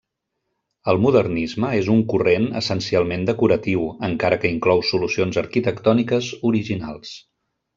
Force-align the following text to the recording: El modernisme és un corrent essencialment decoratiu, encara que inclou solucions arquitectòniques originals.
El 0.93 0.99
modernisme 1.01 1.69
és 1.81 1.91
un 1.97 2.01
corrent 2.13 2.47
essencialment 2.61 3.27
decoratiu, 3.27 3.85
encara 4.09 4.41
que 4.45 4.53
inclou 4.55 4.83
solucions 4.93 5.39
arquitectòniques 5.43 6.33
originals. 6.53 7.15